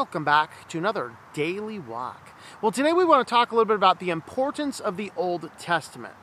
Welcome 0.00 0.24
back 0.24 0.66
to 0.68 0.78
another 0.78 1.12
daily 1.34 1.78
walk. 1.78 2.30
Well, 2.62 2.72
today 2.72 2.94
we 2.94 3.04
want 3.04 3.28
to 3.28 3.30
talk 3.30 3.52
a 3.52 3.54
little 3.54 3.66
bit 3.66 3.74
about 3.74 4.00
the 4.00 4.08
importance 4.08 4.80
of 4.80 4.96
the 4.96 5.12
Old 5.14 5.50
Testament. 5.58 6.14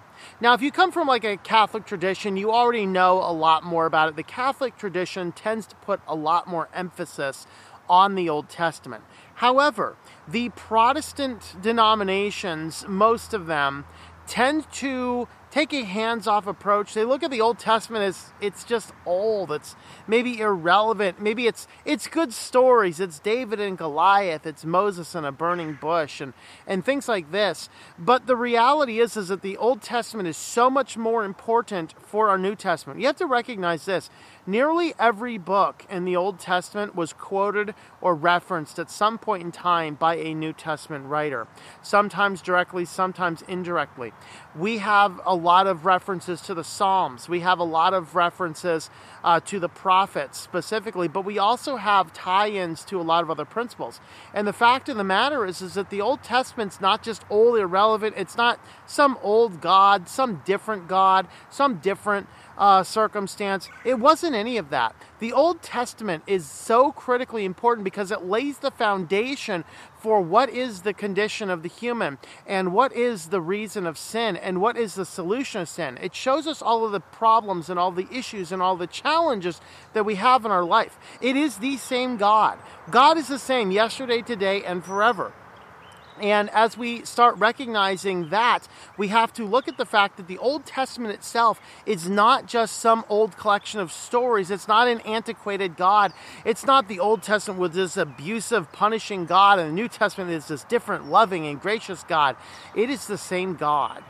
Now, 0.41 0.55
if 0.55 0.63
you 0.63 0.71
come 0.71 0.91
from 0.91 1.07
like 1.07 1.23
a 1.23 1.37
Catholic 1.37 1.85
tradition, 1.85 2.37
you 2.37 2.51
already 2.51 2.87
know 2.87 3.19
a 3.19 3.29
lot 3.31 3.63
more 3.63 3.85
about 3.85 4.09
it. 4.09 4.15
The 4.15 4.23
Catholic 4.23 4.77
tradition 4.79 5.31
tends 5.31 5.67
to 5.67 5.75
put 5.75 6.01
a 6.07 6.15
lot 6.15 6.47
more 6.47 6.69
emphasis 6.73 7.45
on 7.87 8.15
the 8.15 8.27
Old 8.27 8.49
Testament. 8.49 9.03
However, 9.35 9.95
the 10.27 10.49
Protestant 10.49 11.55
denominations, 11.61 12.83
most 12.87 13.31
of 13.31 13.45
them, 13.45 13.85
tend 14.25 14.71
to 14.71 15.27
take 15.51 15.73
a 15.73 15.83
hands-off 15.83 16.47
approach. 16.47 16.93
They 16.93 17.05
look 17.05 17.23
at 17.23 17.31
the 17.31 17.41
Old 17.41 17.59
Testament 17.59 18.03
as 18.03 18.31
it's 18.41 18.63
just 18.63 18.91
old. 19.05 19.51
It's 19.51 19.75
maybe 20.07 20.39
irrelevant. 20.39 21.21
Maybe 21.21 21.47
it's 21.47 21.67
it's 21.85 22.07
good 22.07 22.33
stories. 22.33 22.99
It's 22.99 23.19
David 23.19 23.59
and 23.59 23.77
Goliath. 23.77 24.45
It's 24.45 24.65
Moses 24.65 25.15
and 25.15 25.25
a 25.25 25.31
burning 25.31 25.77
bush 25.79 26.21
and 26.21 26.33
and 26.65 26.83
things 26.83 27.07
like 27.07 27.31
this. 27.31 27.69
But 27.97 28.27
the 28.27 28.35
reality 28.35 28.99
is 28.99 29.15
is 29.15 29.29
that 29.29 29.41
the 29.41 29.57
Old 29.57 29.81
Testament 29.81 30.27
is 30.27 30.37
so 30.37 30.69
much 30.69 30.97
more 30.97 31.23
important 31.23 31.93
for 31.99 32.29
our 32.29 32.37
New 32.37 32.55
Testament. 32.55 32.99
You 32.99 33.07
have 33.07 33.15
to 33.17 33.25
recognize 33.25 33.85
this. 33.85 34.09
Nearly 34.49 34.93
every 34.97 35.37
book 35.37 35.85
in 35.89 36.05
the 36.05 36.15
Old 36.15 36.39
Testament 36.39 36.95
was 36.95 37.11
quoted 37.11 37.75
or 37.99 38.15
referenced 38.15 38.79
at 38.79 38.89
some 38.89 39.17
point 39.17 39.43
in 39.43 39.51
time 39.51 39.95
by 39.95 40.15
a 40.15 40.33
New 40.33 40.53
Testament 40.53 41.07
writer, 41.07 41.47
sometimes 41.81 42.41
directly, 42.41 42.85
sometimes 42.85 43.43
indirectly. 43.49 44.13
We 44.57 44.77
have 44.77 45.19
a 45.25 45.35
lot 45.35 45.67
of 45.67 45.85
references 45.85 46.39
to 46.43 46.53
the 46.53 46.63
Psalms, 46.63 47.27
we 47.27 47.41
have 47.41 47.59
a 47.59 47.65
lot 47.65 47.93
of 47.93 48.15
references 48.15 48.89
uh, 49.21 49.41
to 49.41 49.59
the 49.59 49.67
prophets 49.67 50.39
specifically, 50.39 51.09
but 51.09 51.25
we 51.25 51.37
also 51.37 51.75
have 51.75 52.13
tie 52.13 52.47
ins 52.47 52.85
to 52.85 53.01
a 53.01 53.03
lot 53.03 53.23
of 53.23 53.29
other 53.29 53.43
principles. 53.43 53.99
And 54.33 54.47
the 54.47 54.53
fact 54.53 54.87
of 54.87 54.95
the 54.95 55.03
matter 55.03 55.45
is, 55.45 55.61
is 55.61 55.73
that 55.73 55.89
the 55.89 55.99
Old 55.99 56.23
Testament's 56.23 56.79
not 56.79 57.03
just 57.03 57.25
old, 57.29 57.59
irrelevant, 57.59 58.15
it's 58.15 58.37
not 58.37 58.61
some 58.85 59.17
old 59.21 59.59
God, 59.59 60.07
some 60.07 60.41
different 60.45 60.87
God, 60.87 61.27
some 61.49 61.79
different 61.79 62.27
uh, 62.57 62.83
circumstance. 62.83 63.69
It 63.83 63.99
wasn't 63.99 64.36
any 64.37 64.57
of 64.57 64.69
that. 64.69 64.95
The 65.19 65.33
Old 65.33 65.61
Testament 65.61 66.23
is 66.27 66.49
so 66.49 66.91
critically 66.91 67.43
important 67.43 67.83
because 67.83 68.11
it 68.11 68.23
lays 68.23 68.59
the 68.59 68.71
foundation 68.71 69.65
for 69.99 70.21
what 70.21 70.49
is 70.49 70.83
the 70.83 70.93
condition 70.93 71.49
of 71.49 71.63
the 71.63 71.69
human 71.69 72.19
and 72.45 72.71
what 72.71 72.93
is 72.93 73.27
the 73.27 73.41
reason 73.41 73.85
of 73.85 73.97
sin 73.97 74.37
and 74.37 74.61
what 74.61 74.77
is 74.77 74.95
the 74.95 75.05
solution 75.05 75.61
of 75.61 75.69
sin. 75.69 75.97
It 76.01 76.15
shows 76.15 76.47
us 76.47 76.61
all 76.61 76.85
of 76.85 76.91
the 76.91 76.99
problems 76.99 77.69
and 77.69 77.79
all 77.79 77.91
the 77.91 78.07
issues 78.11 78.51
and 78.51 78.61
all 78.61 78.77
the 78.77 78.87
challenges 78.87 79.59
that 79.93 80.05
we 80.05 80.15
have 80.15 80.45
in 80.45 80.51
our 80.51 80.63
life. 80.63 80.97
It 81.19 81.35
is 81.35 81.57
the 81.57 81.77
same 81.77 82.17
God. 82.17 82.59
God 82.89 83.17
is 83.17 83.27
the 83.27 83.39
same 83.39 83.71
yesterday, 83.71 84.21
today, 84.21 84.63
and 84.63 84.85
forever. 84.85 85.33
And 86.21 86.49
as 86.49 86.77
we 86.77 87.05
start 87.05 87.37
recognizing 87.37 88.29
that, 88.29 88.67
we 88.97 89.09
have 89.09 89.33
to 89.33 89.45
look 89.45 89.67
at 89.67 89.77
the 89.77 89.85
fact 89.85 90.17
that 90.17 90.27
the 90.27 90.37
Old 90.37 90.65
Testament 90.65 91.13
itself 91.13 91.59
is 91.85 92.09
not 92.09 92.47
just 92.47 92.79
some 92.79 93.05
old 93.09 93.37
collection 93.37 93.79
of 93.79 93.91
stories. 93.91 94.49
It's 94.49 94.67
not 94.67 94.87
an 94.87 95.01
antiquated 95.01 95.77
God. 95.77 96.13
It's 96.45 96.65
not 96.65 96.87
the 96.87 96.99
Old 96.99 97.21
Testament 97.21 97.59
with 97.59 97.73
this 97.73 97.97
abusive, 97.97 98.71
punishing 98.71 99.25
God, 99.25 99.59
and 99.59 99.69
the 99.69 99.73
New 99.73 99.87
Testament 99.87 100.31
is 100.31 100.47
this 100.47 100.63
different, 100.63 101.09
loving, 101.09 101.45
and 101.45 101.61
gracious 101.61 102.03
God. 102.03 102.35
It 102.75 102.89
is 102.89 103.07
the 103.07 103.17
same 103.17 103.55
God 103.55 104.03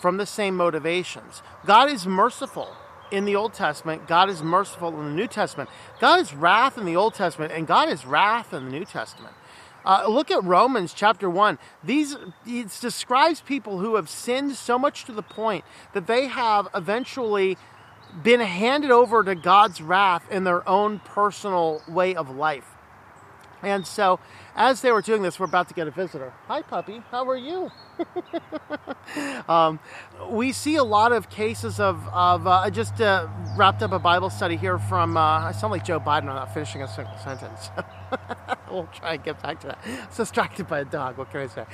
from 0.00 0.16
the 0.16 0.26
same 0.26 0.56
motivations. 0.56 1.42
God 1.66 1.90
is 1.90 2.06
merciful 2.06 2.68
in 3.10 3.24
the 3.24 3.36
Old 3.36 3.52
Testament, 3.52 4.06
God 4.06 4.30
is 4.30 4.42
merciful 4.42 4.88
in 4.88 5.04
the 5.04 5.14
New 5.14 5.26
Testament. 5.26 5.68
God 5.98 6.20
is 6.20 6.32
wrath 6.32 6.78
in 6.78 6.84
the 6.84 6.96
Old 6.96 7.14
Testament, 7.14 7.52
and 7.52 7.66
God 7.66 7.88
is 7.88 8.06
wrath 8.06 8.54
in 8.54 8.66
the 8.66 8.70
New 8.70 8.84
Testament. 8.84 9.34
Uh, 9.84 10.06
look 10.08 10.30
at 10.30 10.42
Romans 10.44 10.92
chapter 10.92 11.28
1. 11.30 11.58
These 11.82 12.16
it 12.46 12.78
describes 12.80 13.40
people 13.40 13.78
who 13.78 13.96
have 13.96 14.08
sinned 14.08 14.56
so 14.56 14.78
much 14.78 15.04
to 15.04 15.12
the 15.12 15.22
point 15.22 15.64
that 15.94 16.06
they 16.06 16.26
have 16.26 16.68
eventually 16.74 17.56
been 18.22 18.40
handed 18.40 18.90
over 18.90 19.22
to 19.22 19.34
God's 19.34 19.80
wrath 19.80 20.30
in 20.30 20.44
their 20.44 20.68
own 20.68 20.98
personal 21.00 21.82
way 21.88 22.14
of 22.14 22.28
life. 22.30 22.74
And 23.62 23.86
so, 23.86 24.18
as 24.56 24.80
they 24.80 24.92
were 24.92 25.02
doing 25.02 25.22
this, 25.22 25.38
we're 25.38 25.46
about 25.46 25.68
to 25.68 25.74
get 25.74 25.86
a 25.86 25.90
visitor. 25.90 26.32
Hi, 26.48 26.62
puppy. 26.62 27.02
How 27.10 27.28
are 27.28 27.36
you? 27.36 27.70
um, 29.48 29.78
we 30.28 30.52
see 30.52 30.76
a 30.76 30.84
lot 30.84 31.12
of 31.12 31.30
cases 31.30 31.80
of, 31.80 32.06
of 32.08 32.46
uh, 32.46 32.50
I 32.50 32.70
just 32.70 33.00
uh, 33.00 33.28
wrapped 33.56 33.82
up 33.82 33.92
a 33.92 33.98
Bible 33.98 34.30
study 34.30 34.56
here 34.56 34.78
from, 34.78 35.16
uh, 35.16 35.20
I 35.20 35.52
sound 35.52 35.70
like 35.70 35.84
Joe 35.84 36.00
Biden, 36.00 36.28
I'm 36.28 36.36
not 36.36 36.54
finishing 36.54 36.82
a 36.82 36.88
single 36.88 37.16
sentence. 37.18 37.70
we'll 38.70 38.86
try 38.86 39.14
and 39.14 39.24
get 39.24 39.42
back 39.42 39.60
to 39.60 39.68
that. 39.68 39.78
Distracted 40.16 40.68
by 40.68 40.80
a 40.80 40.84
dog, 40.84 41.18
what 41.18 41.30
can 41.30 41.40
I 41.40 41.46
say? 41.46 41.64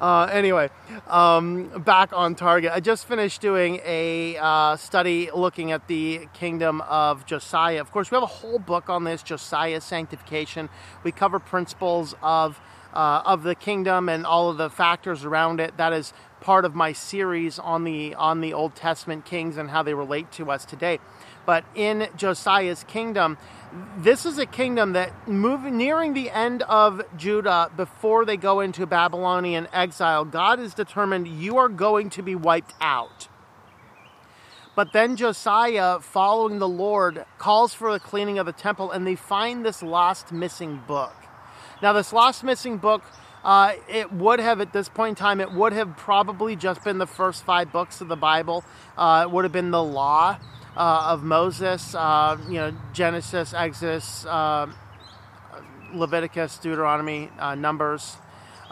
Uh, 0.00 0.28
anyway, 0.32 0.70
um, 1.06 1.68
back 1.84 2.12
on 2.12 2.34
target. 2.34 2.72
I 2.72 2.80
just 2.80 3.06
finished 3.06 3.40
doing 3.40 3.80
a 3.84 4.36
uh, 4.38 4.76
study 4.76 5.30
looking 5.34 5.72
at 5.72 5.86
the 5.88 6.28
kingdom 6.34 6.80
of 6.82 7.26
Josiah. 7.26 7.80
Of 7.80 7.90
course, 7.92 8.10
we 8.10 8.16
have 8.16 8.22
a 8.22 8.26
whole 8.26 8.58
book 8.58 8.88
on 8.88 9.04
this, 9.04 9.22
Josiah's 9.22 9.84
sanctification. 9.84 10.68
We 11.04 11.12
cover 11.12 11.38
principles 11.38 12.14
of 12.22 12.60
uh, 12.92 13.22
of 13.24 13.42
the 13.42 13.54
kingdom 13.54 14.08
and 14.08 14.26
all 14.26 14.50
of 14.50 14.56
the 14.56 14.70
factors 14.70 15.24
around 15.24 15.60
it. 15.60 15.76
That 15.76 15.92
is 15.92 16.12
part 16.40 16.64
of 16.64 16.74
my 16.74 16.92
series 16.92 17.58
on 17.58 17.84
the 17.84 18.14
on 18.14 18.40
the 18.40 18.54
Old 18.54 18.74
Testament 18.74 19.24
kings 19.24 19.56
and 19.56 19.70
how 19.70 19.82
they 19.82 19.94
relate 19.94 20.32
to 20.32 20.50
us 20.50 20.64
today. 20.64 20.98
But 21.46 21.64
in 21.74 22.08
Josiah's 22.16 22.84
kingdom, 22.84 23.38
this 23.98 24.26
is 24.26 24.38
a 24.38 24.46
kingdom 24.46 24.92
that 24.92 25.28
moving 25.28 25.76
nearing 25.76 26.14
the 26.14 26.30
end 26.30 26.62
of 26.62 27.02
Judah 27.16 27.70
before 27.76 28.24
they 28.24 28.36
go 28.36 28.60
into 28.60 28.86
Babylonian 28.86 29.68
exile, 29.72 30.24
God 30.24 30.60
is 30.60 30.74
determined 30.74 31.28
you 31.28 31.56
are 31.58 31.68
going 31.68 32.10
to 32.10 32.22
be 32.22 32.34
wiped 32.34 32.74
out. 32.80 33.28
But 34.76 34.92
then 34.92 35.16
Josiah, 35.16 36.00
following 36.00 36.58
the 36.58 36.68
Lord, 36.68 37.24
calls 37.38 37.74
for 37.74 37.92
the 37.92 38.00
cleaning 38.00 38.38
of 38.38 38.46
the 38.46 38.52
temple, 38.52 38.90
and 38.90 39.06
they 39.06 39.16
find 39.16 39.64
this 39.64 39.82
lost 39.82 40.32
missing 40.32 40.80
book. 40.86 41.19
Now, 41.82 41.94
this 41.94 42.12
lost 42.12 42.44
missing 42.44 42.76
book, 42.76 43.02
uh, 43.42 43.72
it 43.88 44.12
would 44.12 44.38
have, 44.38 44.60
at 44.60 44.72
this 44.72 44.90
point 44.90 45.10
in 45.10 45.14
time, 45.14 45.40
it 45.40 45.50
would 45.50 45.72
have 45.72 45.96
probably 45.96 46.54
just 46.54 46.84
been 46.84 46.98
the 46.98 47.06
first 47.06 47.42
five 47.44 47.72
books 47.72 48.02
of 48.02 48.08
the 48.08 48.16
Bible. 48.16 48.64
Uh, 48.98 49.24
it 49.26 49.30
would 49.30 49.44
have 49.44 49.52
been 49.52 49.70
the 49.70 49.82
law 49.82 50.38
uh, 50.76 51.06
of 51.08 51.22
Moses, 51.22 51.94
uh, 51.94 52.36
you 52.48 52.54
know, 52.54 52.74
Genesis, 52.92 53.54
Exodus, 53.54 54.26
uh, 54.26 54.66
Leviticus, 55.94 56.58
Deuteronomy, 56.58 57.30
uh, 57.38 57.54
Numbers. 57.54 58.16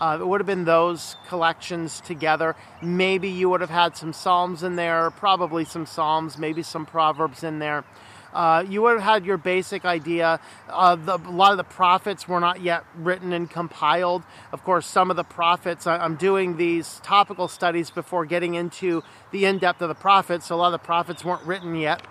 it 0.01 0.27
would 0.27 0.41
have 0.41 0.47
been 0.47 0.67
those 0.67 1.17
collections 1.29 2.03
together. 2.03 2.55
Maybe 2.83 3.31
you 3.31 3.49
would 3.49 3.63
have 3.63 3.71
had 3.71 3.97
some 3.97 4.13
Psalms 4.13 4.63
in 4.63 4.77
there, 4.77 5.11
probably 5.13 5.65
some 5.65 5.87
Psalms, 5.87 6.37
maybe 6.37 6.63
some 6.63 6.85
Proverbs 6.85 7.43
in 7.43 7.59
there. 7.59 7.85
Uh, 8.33 8.65
you 8.69 8.83
would 8.83 8.95
have 8.95 9.03
had 9.03 9.25
your 9.25 9.37
basic 9.37 9.85
idea. 9.85 10.41
Uh, 10.69 10.97
the, 10.97 11.17
a 11.17 11.31
lot 11.31 11.53
of 11.53 11.57
the 11.57 11.65
prophets 11.65 12.29
were 12.29 12.41
not 12.41 12.61
yet 12.61 12.85
written 12.95 13.33
and 13.33 13.51
compiled. 13.51 14.23
Of 14.53 14.63
course, 14.65 14.87
some 14.87 15.11
of 15.11 15.17
the 15.17 15.25
prophets, 15.25 15.87
I, 15.87 16.05
am 16.05 16.17
doing 16.17 16.57
these 16.57 17.01
topical 17.03 17.49
studies 17.49 17.91
before 17.91 18.27
getting 18.27 18.55
into 18.55 19.03
the 19.31 19.47
in 19.47 19.59
depth 19.59 19.81
of 19.81 19.89
the 19.89 19.95
prophets, 19.95 20.47
so 20.47 20.55
a 20.55 20.59
lot 20.59 20.67
of 20.67 20.73
the 20.73 20.87
prophets 20.87 21.25
weren't 21.25 21.43
written 21.45 21.75
yet. 21.75 22.03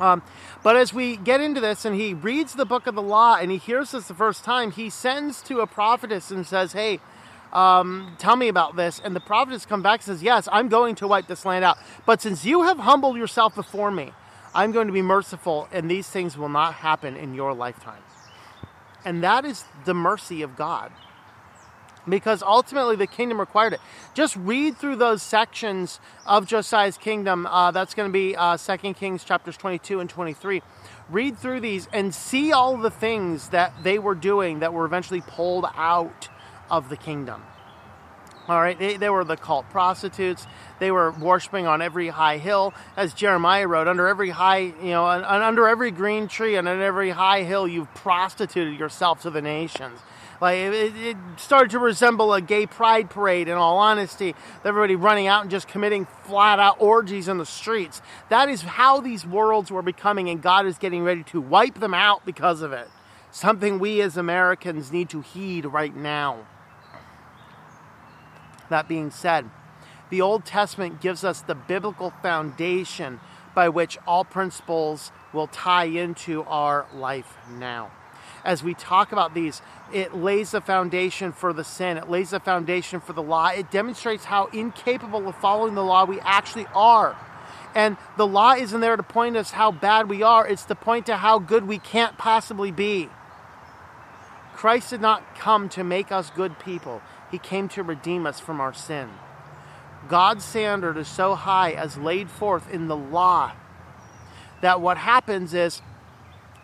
Um, 0.00 0.22
but 0.62 0.76
as 0.76 0.94
we 0.94 1.16
get 1.16 1.40
into 1.40 1.60
this, 1.60 1.84
and 1.84 1.94
he 1.94 2.14
reads 2.14 2.54
the 2.54 2.64
book 2.64 2.86
of 2.86 2.94
the 2.94 3.02
law, 3.02 3.36
and 3.36 3.50
he 3.50 3.58
hears 3.58 3.92
this 3.92 4.08
the 4.08 4.14
first 4.14 4.44
time, 4.44 4.72
he 4.72 4.90
sends 4.90 5.42
to 5.42 5.60
a 5.60 5.66
prophetess 5.66 6.30
and 6.30 6.46
says, 6.46 6.72
Hey, 6.72 7.00
um, 7.52 8.16
tell 8.18 8.36
me 8.36 8.48
about 8.48 8.76
this. 8.76 9.00
And 9.04 9.14
the 9.14 9.20
prophetess 9.20 9.66
comes 9.66 9.82
back 9.82 10.00
and 10.00 10.04
says, 10.06 10.22
Yes, 10.22 10.48
I'm 10.50 10.68
going 10.68 10.94
to 10.96 11.08
wipe 11.08 11.26
this 11.26 11.44
land 11.44 11.64
out. 11.64 11.76
But 12.06 12.22
since 12.22 12.44
you 12.44 12.62
have 12.62 12.78
humbled 12.78 13.16
yourself 13.16 13.54
before 13.54 13.90
me, 13.90 14.12
I'm 14.54 14.72
going 14.72 14.88
to 14.88 14.92
be 14.92 15.02
merciful, 15.02 15.68
and 15.72 15.90
these 15.90 16.08
things 16.08 16.36
will 16.36 16.48
not 16.48 16.74
happen 16.74 17.16
in 17.16 17.34
your 17.34 17.54
lifetime. 17.54 18.02
And 19.04 19.22
that 19.22 19.44
is 19.44 19.64
the 19.84 19.94
mercy 19.94 20.42
of 20.42 20.56
God. 20.56 20.92
Because 22.08 22.42
ultimately 22.42 22.96
the 22.96 23.06
kingdom 23.06 23.38
required 23.38 23.74
it. 23.74 23.80
Just 24.14 24.34
read 24.36 24.76
through 24.76 24.96
those 24.96 25.22
sections 25.22 26.00
of 26.26 26.46
Josiah's 26.46 26.96
kingdom. 26.96 27.46
Uh, 27.46 27.70
that's 27.70 27.94
going 27.94 28.08
to 28.08 28.12
be 28.12 28.34
uh, 28.34 28.56
2 28.56 28.94
Kings 28.94 29.22
chapters 29.22 29.56
22 29.56 30.00
and 30.00 30.10
23. 30.10 30.62
Read 31.10 31.38
through 31.38 31.60
these 31.60 31.88
and 31.92 32.14
see 32.14 32.52
all 32.52 32.76
the 32.76 32.90
things 32.90 33.50
that 33.50 33.72
they 33.84 33.98
were 33.98 34.14
doing 34.14 34.60
that 34.60 34.72
were 34.72 34.86
eventually 34.86 35.20
pulled 35.20 35.66
out 35.76 36.28
of 36.70 36.88
the 36.88 36.96
kingdom. 36.96 37.42
All 38.50 38.60
right, 38.60 38.76
they, 38.76 38.96
they 38.96 39.08
were 39.08 39.22
the 39.22 39.36
cult 39.36 39.70
prostitutes. 39.70 40.44
They 40.80 40.90
were 40.90 41.12
worshiping 41.12 41.68
on 41.68 41.80
every 41.80 42.08
high 42.08 42.38
hill, 42.38 42.74
as 42.96 43.14
Jeremiah 43.14 43.68
wrote. 43.68 43.86
Under 43.86 44.08
every 44.08 44.30
high, 44.30 44.72
you 44.82 44.90
know—and 44.90 45.24
under 45.24 45.68
every 45.68 45.92
green 45.92 46.26
tree 46.26 46.56
and 46.56 46.66
on 46.66 46.82
every 46.82 47.10
high 47.10 47.44
hill, 47.44 47.68
you've 47.68 47.94
prostituted 47.94 48.76
yourself 48.76 49.22
to 49.22 49.30
the 49.30 49.40
nations. 49.40 50.00
Like 50.40 50.58
it, 50.58 50.96
it, 50.96 51.16
started 51.36 51.70
to 51.70 51.78
resemble 51.78 52.34
a 52.34 52.40
gay 52.40 52.66
pride 52.66 53.08
parade. 53.08 53.46
In 53.46 53.54
all 53.54 53.78
honesty, 53.78 54.34
everybody 54.64 54.96
running 54.96 55.28
out 55.28 55.42
and 55.42 55.50
just 55.52 55.68
committing 55.68 56.08
flat 56.24 56.58
out 56.58 56.80
orgies 56.80 57.28
in 57.28 57.38
the 57.38 57.46
streets. 57.46 58.02
That 58.30 58.48
is 58.48 58.62
how 58.62 59.00
these 59.00 59.24
worlds 59.24 59.70
were 59.70 59.82
becoming, 59.82 60.28
and 60.28 60.42
God 60.42 60.66
is 60.66 60.76
getting 60.76 61.04
ready 61.04 61.22
to 61.24 61.40
wipe 61.40 61.78
them 61.78 61.94
out 61.94 62.26
because 62.26 62.62
of 62.62 62.72
it. 62.72 62.88
something 63.30 63.78
we 63.78 64.00
as 64.00 64.16
Americans 64.16 64.90
need 64.90 65.08
to 65.10 65.20
heed 65.20 65.66
right 65.66 65.94
now. 65.94 66.46
That 68.70 68.88
being 68.88 69.10
said, 69.10 69.50
the 70.08 70.20
Old 70.20 70.44
Testament 70.44 71.00
gives 71.00 71.24
us 71.24 71.42
the 71.42 71.54
biblical 71.54 72.10
foundation 72.22 73.20
by 73.54 73.68
which 73.68 73.98
all 74.06 74.24
principles 74.24 75.12
will 75.32 75.46
tie 75.46 75.84
into 75.84 76.42
our 76.44 76.86
life 76.94 77.36
now. 77.50 77.90
As 78.44 78.62
we 78.62 78.74
talk 78.74 79.12
about 79.12 79.34
these, 79.34 79.60
it 79.92 80.14
lays 80.14 80.52
the 80.52 80.60
foundation 80.60 81.32
for 81.32 81.52
the 81.52 81.64
sin, 81.64 81.96
it 81.96 82.08
lays 82.08 82.30
the 82.30 82.40
foundation 82.40 83.00
for 83.00 83.12
the 83.12 83.22
law, 83.22 83.48
it 83.48 83.70
demonstrates 83.70 84.24
how 84.24 84.46
incapable 84.46 85.28
of 85.28 85.34
following 85.36 85.74
the 85.74 85.84
law 85.84 86.04
we 86.04 86.20
actually 86.20 86.66
are. 86.74 87.16
And 87.74 87.96
the 88.16 88.26
law 88.26 88.54
isn't 88.54 88.80
there 88.80 88.96
to 88.96 89.02
point 89.02 89.36
us 89.36 89.50
how 89.52 89.70
bad 89.70 90.08
we 90.08 90.22
are, 90.22 90.46
it's 90.46 90.64
to 90.64 90.74
point 90.74 91.06
to 91.06 91.16
how 91.16 91.38
good 91.38 91.68
we 91.68 91.78
can't 91.78 92.16
possibly 92.18 92.70
be. 92.70 93.08
Christ 94.54 94.90
did 94.90 95.00
not 95.00 95.36
come 95.36 95.68
to 95.70 95.84
make 95.84 96.10
us 96.10 96.30
good 96.30 96.58
people, 96.58 97.02
He 97.30 97.38
came 97.38 97.68
to 97.70 97.82
redeem 97.82 98.26
us 98.26 98.40
from 98.40 98.60
our 98.60 98.74
sin. 98.74 99.08
God's 100.08 100.44
standard 100.44 100.96
is 100.96 101.08
so 101.08 101.34
high 101.34 101.72
as 101.72 101.96
laid 101.96 102.30
forth 102.30 102.72
in 102.72 102.88
the 102.88 102.96
law 102.96 103.52
that 104.60 104.80
what 104.80 104.98
happens 104.98 105.54
is 105.54 105.82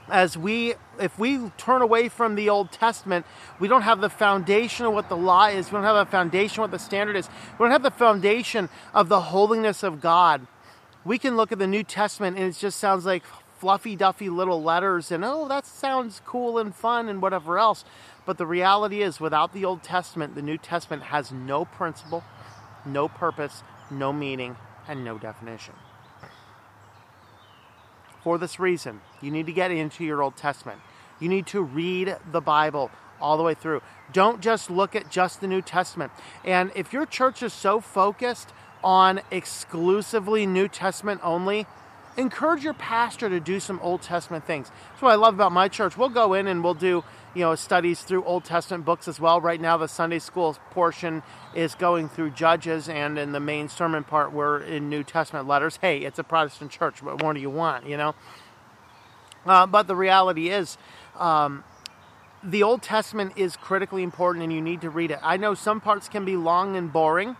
as 0.08 0.36
we 0.36 0.74
if 1.00 1.18
we 1.18 1.50
turn 1.56 1.82
away 1.82 2.08
from 2.08 2.36
the 2.36 2.48
old 2.48 2.70
testament 2.70 3.26
we 3.58 3.68
don't 3.68 3.82
have 3.82 4.00
the 4.00 4.08
foundation 4.08 4.86
of 4.86 4.92
what 4.92 5.08
the 5.08 5.16
law 5.16 5.46
is. 5.46 5.66
We 5.66 5.72
don't 5.72 5.84
have 5.84 6.06
a 6.06 6.10
foundation 6.10 6.60
of 6.62 6.70
what 6.70 6.78
the 6.78 6.82
standard 6.82 7.16
is. 7.16 7.28
We 7.58 7.64
don't 7.64 7.72
have 7.72 7.82
the 7.82 7.90
foundation 7.90 8.69
of 8.94 9.08
the 9.08 9.20
holiness 9.20 9.82
of 9.82 10.00
god. 10.00 10.46
We 11.04 11.19
can 11.19 11.36
look 11.36 11.52
at 11.52 11.58
the 11.58 11.66
new 11.66 11.82
testament 11.82 12.36
and 12.36 12.46
it 12.46 12.56
just 12.56 12.78
sounds 12.78 13.04
like 13.04 13.22
fluffy 13.58 13.96
duffy 13.96 14.28
little 14.28 14.62
letters 14.62 15.10
and 15.10 15.24
oh 15.24 15.48
that 15.48 15.66
sounds 15.66 16.20
cool 16.26 16.58
and 16.58 16.74
fun 16.74 17.08
and 17.08 17.22
whatever 17.22 17.58
else 17.58 17.84
but 18.26 18.37
the 18.37 18.46
reality 18.46 19.02
is 19.02 19.20
without 19.20 19.55
the 19.55 19.64
old 19.64 19.82
testament 19.82 20.34
the 20.34 20.43
new 20.43 20.58
testament 20.58 21.05
has 21.05 21.32
no 21.32 21.64
principle 21.64 22.23
no 22.84 23.08
purpose 23.08 23.62
no 23.90 24.12
meaning 24.12 24.56
and 24.88 25.05
no 25.05 25.17
definition 25.17 25.75
for 28.26 28.38
this 28.38 28.58
reason, 28.58 29.02
you 29.23 29.31
need 29.31 29.46
to 29.46 29.52
get 29.52 29.70
into 29.70 30.05
your 30.05 30.20
Old 30.20 30.37
Testament. 30.37 30.81
You 31.20 31.28
need 31.28 31.46
to 31.46 31.62
read 31.62 32.17
the 32.32 32.40
Bible 32.40 32.90
all 33.20 33.37
the 33.37 33.44
way 33.44 33.55
through. 33.55 33.82
Don't 34.12 34.40
just 34.40 34.69
look 34.69 34.96
at 34.96 35.12
just 35.12 35.40
the 35.40 35.46
New 35.46 35.62
Testament. 35.62 36.11
And 36.44 36.72
if 36.75 36.93
your 36.93 37.06
church 37.06 37.40
is 37.40 37.52
so 37.52 37.81
focused 37.81 38.52
on 38.82 39.20
exclusively 39.31 40.44
New 40.44 40.67
Testament 40.67 41.20
only, 41.22 41.69
encourage 42.16 42.64
your 42.64 42.74
pastor 42.74 43.28
to 43.28 43.40
do 43.40 43.60
some 43.60 43.78
Old 43.82 44.02
Testament 44.02 44.46
things. 44.46 44.70
That's 44.90 45.02
what 45.02 45.12
I 45.12 45.16
love 45.16 45.34
about 45.34 45.52
my 45.52 45.68
church. 45.68 45.96
We'll 45.96 46.08
go 46.08 46.34
in 46.34 46.46
and 46.46 46.64
we'll 46.64 46.74
do, 46.74 47.04
you 47.34 47.42
know, 47.42 47.54
studies 47.54 48.02
through 48.02 48.24
Old 48.24 48.44
Testament 48.44 48.84
books 48.84 49.08
as 49.08 49.20
well. 49.20 49.40
Right 49.40 49.60
now, 49.60 49.76
the 49.76 49.88
Sunday 49.88 50.18
school 50.18 50.56
portion 50.70 51.22
is 51.54 51.74
going 51.74 52.08
through 52.08 52.30
Judges, 52.30 52.88
and 52.88 53.18
in 53.18 53.32
the 53.32 53.40
main 53.40 53.68
sermon 53.68 54.04
part, 54.04 54.32
we're 54.32 54.60
in 54.60 54.88
New 54.88 55.04
Testament 55.04 55.46
letters. 55.46 55.78
Hey, 55.80 55.98
it's 55.98 56.18
a 56.18 56.24
Protestant 56.24 56.70
church. 56.70 57.02
What 57.02 57.22
more 57.22 57.34
do 57.34 57.40
you 57.40 57.50
want, 57.50 57.86
you 57.86 57.96
know? 57.96 58.14
Uh, 59.44 59.66
but 59.66 59.86
the 59.86 59.96
reality 59.96 60.48
is, 60.48 60.76
um, 61.16 61.64
the 62.42 62.62
Old 62.62 62.82
Testament 62.82 63.32
is 63.36 63.56
critically 63.56 64.02
important 64.02 64.42
and 64.44 64.52
you 64.52 64.60
need 64.60 64.80
to 64.82 64.90
read 64.90 65.10
it. 65.10 65.19
I 65.22 65.36
know 65.36 65.54
some 65.54 65.80
parts 65.80 66.08
can 66.08 66.24
be 66.24 66.36
long 66.36 66.76
and 66.76 66.92
boring. 66.92 67.36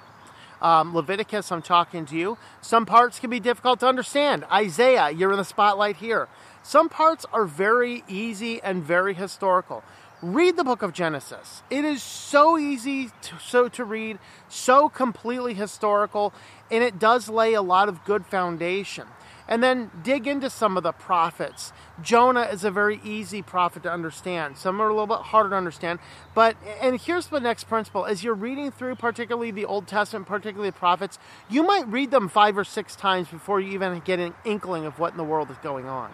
Um, 0.63 0.95
Leviticus, 0.95 1.53
I'm 1.53 1.63
talking 1.63 2.07
to 2.07 2.17
you. 2.17 2.39
Some 2.61 2.87
parts 2.87 3.19
can 3.19 3.31
be 3.31 3.41
difficult 3.41 3.81
to 3.81 3.87
understand. 3.87 4.45
Isaiah, 4.51 5.11
you're 5.11 5.33
in 5.33 5.39
the 5.39 5.45
spotlight 5.45 5.97
here. 5.97 6.29
Some 6.63 6.89
parts 6.89 7.27
are 7.33 7.45
very 7.45 8.03
easy 8.09 8.61
and 8.63 8.83
very 8.83 9.15
historical. 9.15 9.85
Read 10.23 10.57
the 10.57 10.65
book 10.65 10.83
of 10.83 10.93
Genesis. 10.93 11.63
It 11.69 11.85
is 11.85 12.03
so 12.03 12.59
easy 12.59 13.11
to, 13.23 13.39
so 13.39 13.69
to 13.69 13.85
read, 13.85 14.19
so 14.49 14.89
completely 14.89 15.53
historical, 15.53 16.33
and 16.71 16.83
it 16.83 16.99
does 16.99 17.29
lay 17.29 17.53
a 17.53 17.63
lot 17.63 17.89
of 17.89 18.05
good 18.05 18.25
foundation 18.25 19.07
and 19.49 19.63
then 19.63 19.91
dig 20.03 20.27
into 20.27 20.51
some 20.51 20.77
of 20.77 20.83
the 20.83 20.93
prophets. 20.93 21.73
Jonah 22.03 22.43
is 22.43 22.65
a 22.65 22.71
very 22.71 23.01
easy 23.05 23.43
prophet 23.43 23.83
to 23.85 23.93
understand. 23.93 24.57
Some 24.57 24.81
are 24.81 24.89
a 24.89 24.93
little 24.93 25.07
bit 25.07 25.19
harder 25.19 25.51
to 25.51 25.57
understand. 25.57 25.99
But, 26.35 26.57
and 26.81 27.01
here's 27.01 27.29
the 27.29 27.41
next 27.41 27.65
principle 27.65 28.05
as 28.05 28.25
you're 28.25 28.35
reading 28.35 28.71
through, 28.71 28.97
particularly 28.97 29.51
the 29.51 29.65
Old 29.65 29.87
Testament, 29.87 30.27
particularly 30.27 30.71
the 30.71 30.79
prophets, 30.79 31.19
you 31.49 31.63
might 31.63 31.87
read 31.89 32.11
them 32.11 32.29
five 32.29 32.59
or 32.59 32.65
six 32.65 32.97
times 32.97 33.29
before 33.29 33.61
you 33.61 33.73
even 33.73 34.01
get 34.05 34.19
an 34.19 34.35
inkling 34.45 34.85
of 34.85 34.99
what 34.99 35.13
in 35.13 35.17
the 35.17 35.25
world 35.25 35.51
is 35.51 35.57
going 35.59 35.87
on. 35.87 36.11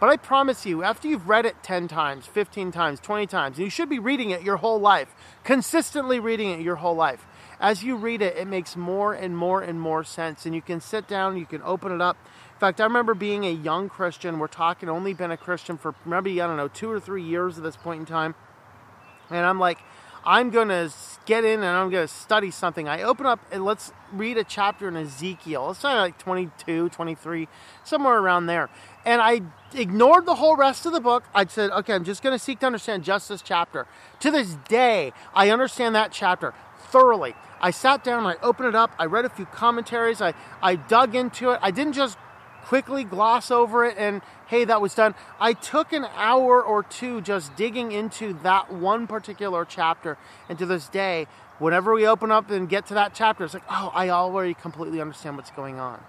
But 0.00 0.08
I 0.08 0.16
promise 0.16 0.64
you, 0.64 0.82
after 0.82 1.08
you've 1.08 1.28
read 1.28 1.44
it 1.44 1.62
10 1.62 1.86
times, 1.86 2.24
15 2.24 2.72
times, 2.72 3.00
20 3.00 3.26
times, 3.26 3.58
you 3.58 3.68
should 3.68 3.90
be 3.90 3.98
reading 3.98 4.30
it 4.30 4.42
your 4.42 4.56
whole 4.56 4.80
life, 4.80 5.14
consistently 5.44 6.18
reading 6.18 6.48
it 6.48 6.60
your 6.60 6.76
whole 6.76 6.96
life, 6.96 7.26
as 7.60 7.84
you 7.84 7.96
read 7.96 8.22
it, 8.22 8.36
it 8.36 8.46
makes 8.46 8.74
more 8.74 9.12
and 9.12 9.36
more 9.36 9.60
and 9.60 9.78
more 9.78 10.02
sense. 10.02 10.46
And 10.46 10.54
you 10.54 10.62
can 10.62 10.80
sit 10.80 11.06
down, 11.06 11.36
you 11.36 11.44
can 11.44 11.60
open 11.62 11.92
it 11.92 12.00
up, 12.00 12.16
in 12.60 12.66
fact, 12.66 12.78
I 12.78 12.84
remember 12.84 13.14
being 13.14 13.46
a 13.46 13.50
young 13.50 13.88
Christian. 13.88 14.38
We're 14.38 14.46
talking 14.46 14.90
only 14.90 15.14
been 15.14 15.30
a 15.30 15.36
Christian 15.38 15.78
for 15.78 15.94
maybe, 16.04 16.42
I 16.42 16.46
don't 16.46 16.58
know, 16.58 16.68
two 16.68 16.90
or 16.90 17.00
three 17.00 17.22
years 17.22 17.56
at 17.56 17.64
this 17.64 17.74
point 17.74 18.00
in 18.00 18.04
time. 18.04 18.34
And 19.30 19.46
I'm 19.46 19.58
like, 19.58 19.78
I'm 20.26 20.50
going 20.50 20.68
to 20.68 20.92
get 21.24 21.46
in 21.46 21.60
and 21.60 21.64
I'm 21.64 21.88
going 21.88 22.06
to 22.06 22.12
study 22.12 22.50
something. 22.50 22.86
I 22.86 23.00
open 23.00 23.24
up 23.24 23.40
and 23.50 23.64
let's 23.64 23.94
read 24.12 24.36
a 24.36 24.44
chapter 24.44 24.88
in 24.88 24.96
Ezekiel. 24.98 25.70
It's 25.70 25.82
like 25.82 26.18
22, 26.18 26.90
23, 26.90 27.48
somewhere 27.82 28.18
around 28.18 28.44
there. 28.44 28.68
And 29.06 29.22
I 29.22 29.40
ignored 29.74 30.26
the 30.26 30.34
whole 30.34 30.54
rest 30.54 30.84
of 30.84 30.92
the 30.92 31.00
book. 31.00 31.24
I 31.34 31.46
said, 31.46 31.70
okay, 31.70 31.94
I'm 31.94 32.04
just 32.04 32.22
going 32.22 32.34
to 32.34 32.38
seek 32.38 32.58
to 32.58 32.66
understand 32.66 33.04
just 33.04 33.30
this 33.30 33.40
chapter. 33.40 33.86
To 34.18 34.30
this 34.30 34.58
day, 34.68 35.14
I 35.32 35.48
understand 35.48 35.94
that 35.94 36.12
chapter 36.12 36.52
thoroughly. 36.78 37.34
I 37.62 37.70
sat 37.70 38.04
down, 38.04 38.26
I 38.26 38.36
opened 38.42 38.68
it 38.68 38.74
up, 38.74 38.90
I 38.98 39.06
read 39.06 39.24
a 39.24 39.30
few 39.30 39.46
commentaries, 39.46 40.20
I, 40.20 40.34
I 40.62 40.76
dug 40.76 41.14
into 41.14 41.50
it. 41.52 41.58
I 41.62 41.70
didn't 41.70 41.92
just 41.92 42.18
quickly 42.64 43.04
gloss 43.04 43.50
over 43.50 43.84
it 43.84 43.96
and 43.98 44.22
hey, 44.46 44.64
that 44.64 44.80
was 44.80 44.94
done. 44.94 45.14
I 45.38 45.52
took 45.52 45.92
an 45.92 46.06
hour 46.16 46.62
or 46.62 46.82
two 46.82 47.20
just 47.20 47.54
digging 47.54 47.92
into 47.92 48.32
that 48.42 48.72
one 48.72 49.06
particular 49.06 49.64
chapter. 49.64 50.18
And 50.48 50.58
to 50.58 50.66
this 50.66 50.88
day, 50.88 51.28
whenever 51.60 51.94
we 51.94 52.06
open 52.06 52.32
up 52.32 52.50
and 52.50 52.68
get 52.68 52.86
to 52.86 52.94
that 52.94 53.14
chapter, 53.14 53.44
it's 53.44 53.54
like, 53.54 53.62
oh, 53.70 53.92
I 53.94 54.08
already 54.08 54.54
completely 54.54 55.00
understand 55.00 55.36
what's 55.36 55.52
going 55.52 55.78
on. 55.78 56.02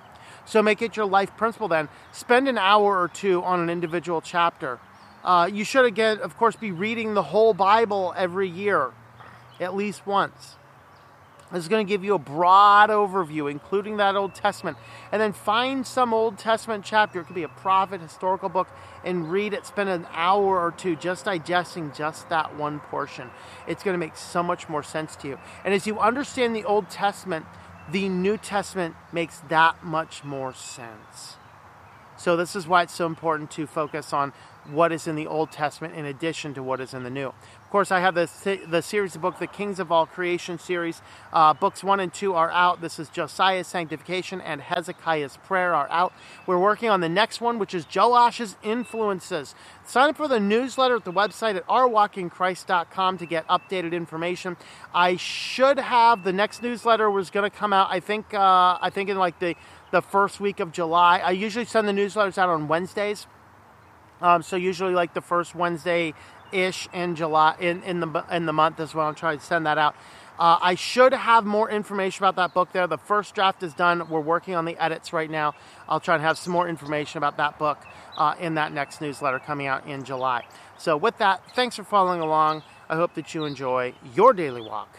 So 0.45 0.63
make 0.63 0.81
it 0.81 0.97
your 0.97 1.05
life 1.05 1.37
principle 1.37 1.67
then. 1.67 1.87
Spend 2.11 2.47
an 2.47 2.57
hour 2.57 2.99
or 2.99 3.07
two 3.07 3.43
on 3.43 3.59
an 3.59 3.69
individual 3.69 4.21
chapter. 4.21 4.79
Uh, 5.23 5.47
you 5.51 5.63
should, 5.63 5.85
again, 5.85 6.19
of 6.19 6.35
course, 6.35 6.55
be 6.55 6.71
reading 6.71 7.13
the 7.13 7.21
whole 7.21 7.53
Bible 7.53 8.11
every 8.17 8.49
year, 8.49 8.91
at 9.59 9.75
least 9.75 10.07
once. 10.07 10.55
This 11.51 11.63
is 11.63 11.67
going 11.67 11.85
to 11.85 11.89
give 11.89 12.03
you 12.03 12.13
a 12.13 12.19
broad 12.19 12.89
overview, 12.89 13.51
including 13.51 13.97
that 13.97 14.15
Old 14.15 14.33
Testament. 14.33 14.77
And 15.11 15.21
then 15.21 15.33
find 15.33 15.85
some 15.85 16.13
Old 16.13 16.37
Testament 16.37 16.85
chapter. 16.85 17.19
It 17.19 17.25
could 17.25 17.35
be 17.35 17.43
a 17.43 17.49
prophet, 17.49 17.99
historical 17.99 18.47
book, 18.47 18.69
and 19.03 19.29
read 19.29 19.53
it. 19.53 19.65
Spend 19.65 19.89
an 19.89 20.07
hour 20.13 20.59
or 20.59 20.71
two 20.71 20.95
just 20.95 21.25
digesting 21.25 21.91
just 21.93 22.29
that 22.29 22.55
one 22.55 22.79
portion. 22.79 23.29
It's 23.67 23.83
going 23.83 23.93
to 23.93 23.99
make 23.99 24.15
so 24.15 24.41
much 24.41 24.69
more 24.69 24.83
sense 24.83 25.15
to 25.17 25.27
you. 25.27 25.39
And 25.65 25.73
as 25.73 25.85
you 25.85 25.99
understand 25.99 26.55
the 26.55 26.63
Old 26.63 26.89
Testament, 26.89 27.45
the 27.91 28.07
New 28.07 28.37
Testament 28.37 28.95
makes 29.11 29.39
that 29.49 29.83
much 29.83 30.23
more 30.23 30.53
sense. 30.53 31.37
So, 32.17 32.37
this 32.37 32.55
is 32.55 32.67
why 32.67 32.83
it's 32.83 32.93
so 32.93 33.07
important 33.07 33.49
to 33.51 33.65
focus 33.65 34.13
on 34.13 34.31
what 34.69 34.91
is 34.91 35.07
in 35.07 35.15
the 35.15 35.27
Old 35.27 35.51
Testament 35.51 35.95
in 35.95 36.05
addition 36.05 36.53
to 36.53 36.63
what 36.63 36.79
is 36.79 36.93
in 36.93 37.03
the 37.03 37.09
New. 37.09 37.27
Of 37.27 37.69
course, 37.71 37.91
I 37.91 38.01
have 38.01 38.15
the, 38.15 38.29
the 38.67 38.81
series 38.81 39.15
of 39.15 39.21
book, 39.21 39.39
the 39.39 39.47
Kings 39.47 39.79
of 39.79 39.91
All 39.91 40.05
Creation 40.05 40.59
series. 40.59 41.01
Uh, 41.31 41.53
books 41.53 41.83
one 41.83 41.99
and 41.99 42.13
two 42.13 42.33
are 42.33 42.51
out. 42.51 42.81
This 42.81 42.99
is 42.99 43.09
Josiah's 43.09 43.67
Sanctification 43.67 44.41
and 44.41 44.61
Hezekiah's 44.61 45.37
Prayer 45.45 45.73
are 45.73 45.89
out. 45.89 46.13
We're 46.45 46.59
working 46.59 46.89
on 46.89 46.99
the 46.99 47.09
next 47.09 47.39
one, 47.39 47.59
which 47.59 47.73
is 47.73 47.85
Joash's 47.85 48.57
Influences. 48.61 49.55
Sign 49.85 50.09
up 50.09 50.17
for 50.17 50.27
the 50.27 50.39
newsletter 50.39 50.97
at 50.97 51.05
the 51.05 51.13
website 51.13 51.55
at 51.55 51.65
ourwalkinchrist.com 51.67 53.17
to 53.17 53.25
get 53.25 53.47
updated 53.47 53.93
information. 53.93 54.57
I 54.93 55.15
should 55.15 55.79
have 55.79 56.23
the 56.23 56.33
next 56.33 56.61
newsletter 56.61 57.09
was 57.09 57.29
going 57.29 57.49
to 57.49 57.55
come 57.55 57.71
out. 57.73 57.87
I 57.89 57.99
think 57.99 58.33
uh, 58.33 58.77
I 58.81 58.89
think 58.91 59.09
in 59.09 59.17
like 59.17 59.39
the 59.39 59.55
the 59.91 60.01
first 60.01 60.39
week 60.39 60.59
of 60.59 60.71
July. 60.71 61.19
I 61.19 61.31
usually 61.31 61.65
send 61.65 61.87
the 61.87 61.93
newsletters 61.93 62.37
out 62.37 62.49
on 62.49 62.67
Wednesdays. 62.67 63.27
Um, 64.21 64.43
so 64.43 64.55
usually 64.55 64.93
like 64.93 65.13
the 65.13 65.21
first 65.21 65.55
Wednesday 65.55 66.13
ish 66.51 66.87
in 66.93 67.15
July 67.15 67.55
in, 67.59 67.81
in 67.83 67.99
the 67.99 68.25
in 68.31 68.45
the 68.45 68.53
month 68.53 68.79
is 68.79 68.93
when 68.93 69.05
I'm 69.05 69.15
trying 69.15 69.39
to 69.39 69.45
send 69.45 69.65
that 69.65 69.77
out. 69.77 69.95
Uh, 70.39 70.57
I 70.59 70.75
should 70.75 71.13
have 71.13 71.45
more 71.45 71.69
information 71.69 72.23
about 72.23 72.35
that 72.37 72.53
book 72.53 72.71
there. 72.71 72.87
The 72.87 72.97
first 72.97 73.35
draft 73.35 73.61
is 73.61 73.73
done. 73.73 74.09
We're 74.09 74.21
working 74.21 74.55
on 74.55 74.65
the 74.65 74.75
edits 74.83 75.13
right 75.13 75.29
now. 75.29 75.53
I'll 75.87 75.99
try 75.99 76.15
and 76.15 76.23
have 76.23 76.37
some 76.37 76.51
more 76.51 76.67
information 76.67 77.19
about 77.19 77.37
that 77.37 77.59
book 77.59 77.77
uh, 78.17 78.33
in 78.39 78.55
that 78.55 78.73
next 78.73 79.01
newsletter 79.01 79.39
coming 79.39 79.67
out 79.67 79.85
in 79.85 80.03
July. 80.03 80.45
So, 80.77 80.97
with 80.97 81.17
that, 81.19 81.43
thanks 81.55 81.75
for 81.75 81.83
following 81.83 82.21
along. 82.21 82.63
I 82.89 82.95
hope 82.95 83.13
that 83.13 83.35
you 83.35 83.45
enjoy 83.45 83.93
your 84.15 84.33
daily 84.33 84.61
walk 84.61 84.97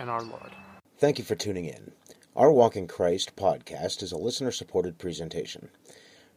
in 0.00 0.08
our 0.08 0.22
Lord. 0.22 0.50
Thank 0.98 1.18
you 1.18 1.24
for 1.24 1.34
tuning 1.36 1.66
in. 1.66 1.92
Our 2.34 2.50
Walk 2.50 2.76
in 2.76 2.88
Christ 2.88 3.36
podcast 3.36 4.02
is 4.02 4.10
a 4.10 4.18
listener 4.18 4.50
supported 4.50 4.98
presentation. 4.98 5.68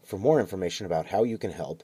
For 0.04 0.20
more 0.20 0.40
information 0.40 0.86
about 0.86 1.08
how 1.08 1.24
you 1.24 1.38
can 1.38 1.52
help, 1.52 1.84